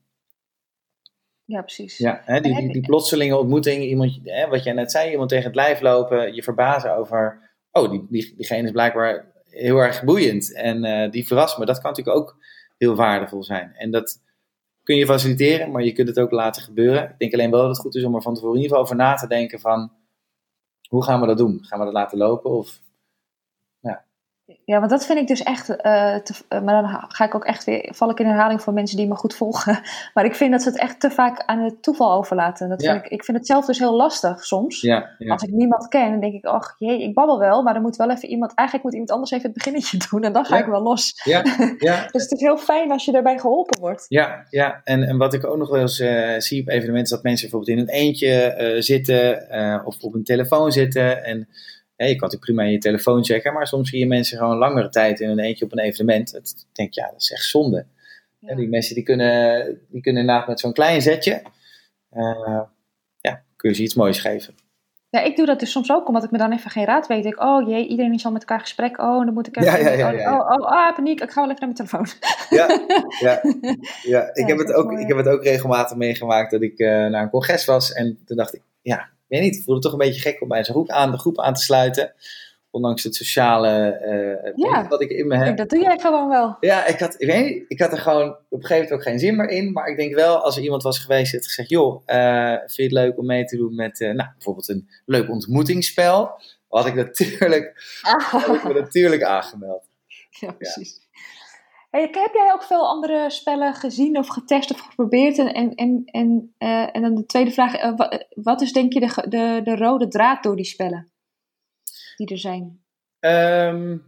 [1.44, 1.98] Ja, precies.
[1.98, 5.44] Ja, hè, die, die, die, plotselinge ontmoeting, iemand, hè, wat jij net zei, iemand tegen
[5.44, 10.54] het lijf lopen, je verbazen over, oh, die, die, diegene is blijkbaar heel erg boeiend
[10.54, 11.64] en uh, die verrast me.
[11.64, 12.36] Dat kan natuurlijk ook
[12.78, 13.72] heel waardevol zijn.
[13.74, 14.20] En dat
[14.86, 17.04] kun je faciliteren, maar je kunt het ook laten gebeuren.
[17.04, 18.92] Ik denk alleen wel dat het goed is om er van tevoren in ieder geval
[18.92, 19.92] over na te denken van,
[20.88, 21.58] hoe gaan we dat doen?
[21.64, 22.80] Gaan we dat laten lopen of
[24.64, 25.68] ja, want dat vind ik dus echt.
[25.68, 25.76] Uh,
[26.16, 27.92] te, uh, maar dan ga ik ook echt weer.
[27.94, 29.80] val ik in herhaling voor mensen die me goed volgen.
[30.14, 32.68] Maar ik vind dat ze het echt te vaak aan het toeval overlaten.
[32.68, 34.80] Dat vind ik, ik vind het zelf dus heel lastig soms.
[34.80, 35.32] Ja, ja.
[35.32, 36.44] Als ik niemand ken, dan denk ik.
[36.44, 37.62] ach jee, ik babbel wel.
[37.62, 38.54] Maar dan moet wel even iemand.
[38.54, 40.22] Eigenlijk moet iemand anders even het beginnetje doen.
[40.22, 41.20] En dan ga ik wel los.
[41.24, 41.42] Ja,
[41.78, 42.06] ja.
[42.12, 44.06] dus het is heel fijn als je daarbij geholpen wordt.
[44.08, 44.80] Ja, ja.
[44.84, 47.02] En, en wat ik ook nog wel eens uh, zie op evenementen.
[47.02, 49.46] is dat mensen bijvoorbeeld in een eentje zitten.
[49.84, 51.24] of op een telefoon zitten.
[51.24, 51.48] En
[51.96, 54.88] je kan natuurlijk prima in je telefoon checken, maar soms zie je mensen gewoon langere
[54.88, 56.32] tijd in een eentje op een evenement.
[56.32, 57.86] Dat denk ja, dat is echt zonde.
[58.38, 58.54] Ja.
[58.54, 61.42] Die mensen die kunnen, die kunnen inderdaad met zo'n klein zetje,
[62.12, 62.62] uh,
[63.20, 64.54] ja, kun je ze iets moois geven.
[65.10, 67.24] Ja, ik doe dat dus soms ook, omdat ik me dan even geen raad weet.
[67.24, 68.98] Ik, oh jee, iedereen is al met elkaar gesprek.
[69.00, 69.80] Oh, dan moet ik even...
[69.82, 72.06] Ja, ja, ja, oh, oh, ah, paniek, ik ga wel even naar mijn telefoon.
[72.50, 72.66] Ja,
[73.20, 73.40] ja,
[74.14, 74.34] ja.
[74.34, 77.30] Ik, heb het ook, ik heb het ook regelmatig meegemaakt dat ik uh, naar een
[77.30, 77.92] congres was.
[77.92, 80.48] En toen dacht ik, ja, weet niet, ik voelde het toch een beetje gek om
[80.48, 82.14] bij zo'n groep aan, de groep aan te sluiten.
[82.70, 85.56] Ondanks het sociale uh, ja, wat ik in me heb.
[85.56, 86.56] Dat doe jij gewoon wel.
[86.60, 89.02] Ja, ik had, ik weet niet, ik had er gewoon op een gegeven moment ook
[89.02, 89.72] geen zin meer in.
[89.72, 91.70] Maar ik denk wel, als er iemand was geweest die had gezegd...
[91.70, 94.88] joh, uh, vind je het leuk om mee te doen met uh, nou, bijvoorbeeld een
[95.04, 96.40] leuk ontmoetingsspel?
[96.68, 98.24] Had ik natuurlijk, ah.
[98.24, 99.84] had ik me natuurlijk aangemeld.
[100.40, 101.05] Ja, precies.
[101.90, 105.38] Heb jij ook veel andere spellen gezien of getest of geprobeerd?
[105.38, 106.04] En, en, en,
[106.58, 107.94] en, en dan de tweede vraag,
[108.34, 111.10] wat is denk je de, de, de rode draad door die spellen
[112.16, 112.84] die er zijn?
[113.20, 114.04] Um,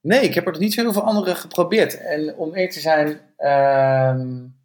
[0.00, 1.98] nee, ik heb er nog niet zo heel veel andere geprobeerd.
[1.98, 3.08] En om eerlijk te zijn,
[4.18, 4.56] um,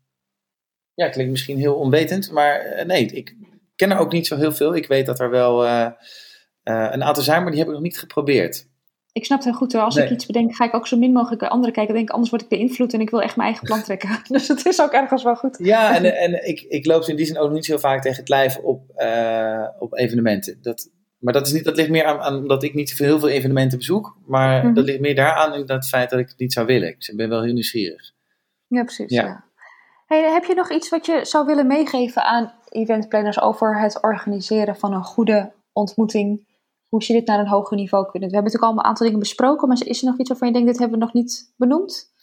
[0.93, 3.35] ja, klinkt misschien heel onwetend, maar nee, ik
[3.75, 4.75] ken er ook niet zo heel veel.
[4.75, 5.65] Ik weet dat er wel
[6.63, 8.71] een aantal zijn, maar die heb ik nog niet geprobeerd.
[9.13, 9.82] Ik snap het heel goed hoor.
[9.82, 11.93] Als ik iets bedenk, ga ik ook zo min mogelijk anderen kijken.
[11.93, 14.10] Denk, anders word ik beïnvloed en ik wil echt mijn eigen plan trekken.
[14.28, 15.58] dus het is ook ergens wel goed.
[15.60, 18.30] Ja, en, en ik, ik loop in die zin ook niet zo vaak tegen het
[18.30, 20.58] lijf op, uh, op evenementen.
[20.62, 23.30] Dat, maar dat, is niet, dat ligt meer aan, aan omdat ik niet heel veel
[23.30, 24.17] evenementen bezoek.
[24.26, 24.73] Maar mm -hmm.
[24.73, 26.95] dat ligt meer daaraan in dat feit dat ik het niet zou willen.
[26.97, 28.12] Dus ik ben wel heel nieuwsgierig.
[28.67, 29.12] Ja, precies.
[29.12, 29.23] Ja.
[29.23, 29.43] ja.
[30.08, 34.76] Hey, heb je nog iets wat je zou willen meegeven aan eventplanners over het organiseren
[34.76, 36.45] van een goede ontmoeting?
[36.93, 38.29] Hoe ze dit naar een hoger niveau kunnen?
[38.29, 40.53] We hebben natuurlijk al een aantal dingen besproken, maar is er nog iets waarvan je
[40.53, 42.13] denkt, dit hebben we nog niet benoemd?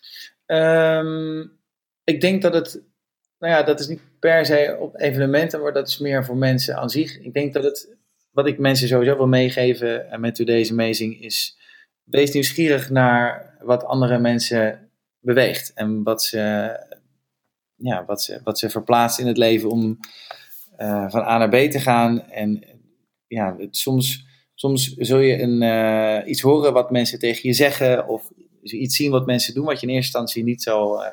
[0.47, 1.59] Um,
[2.05, 2.83] ik denk dat het,
[3.39, 6.77] nou ja, dat is niet per se op evenementen, maar dat is meer voor mensen
[6.77, 7.19] aan zich.
[7.19, 7.97] Ik denk dat het,
[8.31, 11.59] wat ik mensen sowieso wil meegeven met Today's Amazing is,
[12.05, 16.39] wees nieuwsgierig naar wat andere mensen beweegt en wat ze,
[17.75, 19.99] ja, wat ze, wat ze verplaatst in het leven om
[20.79, 22.23] uh, van A naar B te gaan.
[22.23, 22.65] En
[23.27, 24.29] ja, het, soms,
[24.61, 28.31] soms zul je een, uh, iets horen wat mensen tegen je zeggen of
[28.63, 31.11] iets zien wat mensen doen wat je in eerste instantie niet zou uh,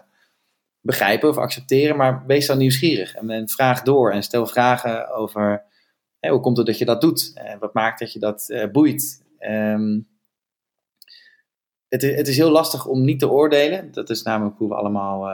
[0.82, 5.64] begrijpen of accepteren, maar wees dan nieuwsgierig en, en vraag door en stel vragen over
[6.20, 7.34] hey, hoe komt het dat je dat doet?
[7.60, 9.24] wat maakt dat je dat boeit?
[9.40, 10.08] Um,
[11.88, 13.92] het, het, is heel lastig om niet te oordelen.
[13.92, 15.28] Dat is namelijk hoe we allemaal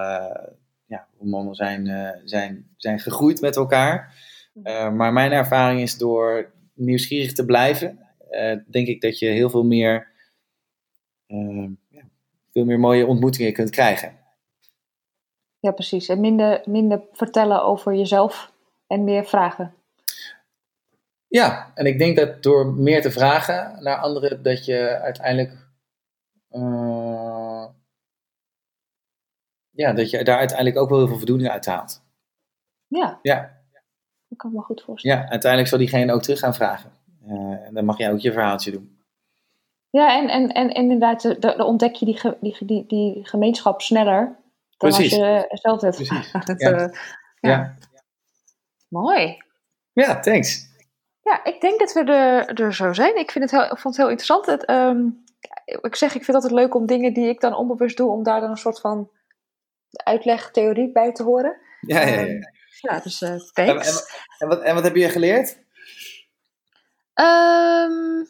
[0.86, 4.14] ja, hoe mannen zijn, zijn, zijn gegroeid met elkaar.
[4.64, 8.03] Uh, maar mijn ervaring is door nieuwsgierig te blijven,
[8.34, 10.12] uh, denk ik dat je heel veel meer,
[11.90, 12.04] ja,
[12.52, 14.20] veel meer mooie ontmoetingen kunt krijgen.
[15.60, 16.08] Ja, precies.
[16.08, 18.54] En minder, minder vertellen over jezelf
[18.88, 19.74] en meer vragen.
[21.28, 25.64] Ja, en ik denk dat door meer te vragen naar anderen, dat je uiteindelijk
[29.74, 32.02] ja, dat je daar uiteindelijk ook wel heel veel voldoening uit haalt.
[32.88, 33.20] Ja.
[33.22, 33.62] Ja.
[34.28, 35.18] Dat kan ik me goed voorstellen.
[35.18, 36.92] Ja, uiteindelijk zal diegene ook terug gaan vragen.
[37.28, 39.02] Uh, en dan mag jij ook je verhaaltje doen.
[39.90, 44.26] Ja, en, en, en, inderdaad, dan ontdek je die, die, die, die gemeenschap sneller
[44.78, 45.14] dan Precies.
[45.14, 45.96] als je zelf hebt.
[45.96, 46.32] Precies.
[46.48, 46.72] het, ja.
[46.72, 46.78] Uh,
[47.40, 47.50] ja.
[47.50, 47.78] ja.
[48.88, 49.38] Mooi.
[49.94, 50.72] Ja, thanks.
[51.22, 53.18] Ja, ik denk dat we er, er zo zijn.
[53.18, 54.46] Ik, vind het heel, ik vond het heel interessant.
[54.46, 55.24] Het, um,
[55.82, 58.24] ik zeg, ik vind het altijd leuk om dingen die ik dan onbewust doe, om
[58.24, 59.12] daar dan een soort van
[59.90, 61.58] uitleg, theorie bij te horen.
[61.82, 62.22] Ja, ja, ja.
[62.22, 62.40] Um,
[62.80, 63.88] ja dus uh, thanks.
[63.88, 65.63] En, en, wat, en wat heb je geleerd?
[67.16, 68.28] Um,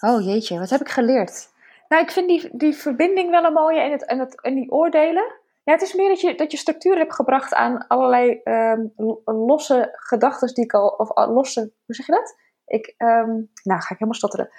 [0.00, 1.48] oh jeetje, wat heb ik geleerd?
[1.88, 4.70] Nou, ik vind die, die verbinding wel een mooie en, het, en, het, en die
[4.70, 5.38] oordelen.
[5.64, 8.92] Ja, het is meer dat je, dat je structuur hebt gebracht aan allerlei um,
[9.24, 12.36] losse gedachten die ik al, of losse, hoe zeg je dat?
[12.66, 14.50] Ik, um, nou ga ik helemaal stotteren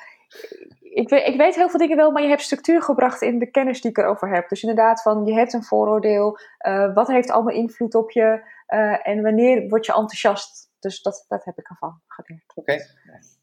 [0.93, 3.51] ik, weet, ik weet heel veel dingen wel, maar je hebt structuur gebracht in de
[3.51, 4.49] kennis die ik erover heb.
[4.49, 6.38] Dus inderdaad, van je hebt een vooroordeel.
[6.67, 8.41] Uh, wat heeft allemaal invloed op je?
[8.67, 10.71] Uh, en wanneer word je enthousiast?
[10.82, 12.52] Dus dat, dat heb ik ervan geleerd.
[12.56, 12.72] Oké.
[12.72, 12.86] Okay.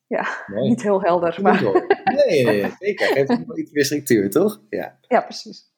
[0.06, 0.68] Ja, Mooi.
[0.68, 1.38] niet heel helder.
[1.42, 1.62] Maar...
[1.62, 3.06] Nee, nee, nee, zeker.
[3.06, 4.60] Geeft iets meer structuur, toch?
[4.68, 5.72] Ja, ja precies.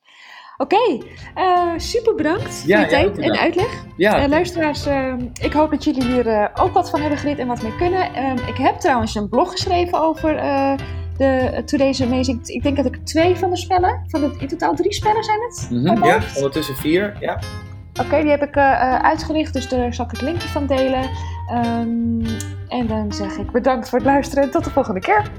[0.57, 1.03] Oké, okay.
[1.37, 3.85] uh, super bedankt ja, voor je tijd en uitleg.
[3.97, 4.23] Ja.
[4.23, 7.63] Uh, luisteraars, uh, ik hoop dat jullie hier ook wat van hebben geleerd en wat
[7.63, 8.15] mee kunnen.
[8.15, 10.37] Ehm, ik heb trouwens een blog geschreven over
[11.17, 12.47] de Today's Amazing.
[12.47, 15.41] Ik denk dat ik twee van de spellen, van de, in totaal drie spellen zijn
[15.41, 15.67] het?
[15.71, 17.41] Mm -hmm, ja, ondertussen vier, ja.
[18.01, 21.11] Oké, die heb ik uh, uitgericht, dus daar zal ik het linkje van delen.
[21.53, 22.25] Um,
[22.69, 25.31] en dan zeg ik bedankt voor het luisteren en tot de volgende keer.